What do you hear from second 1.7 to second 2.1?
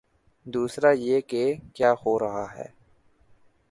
کیا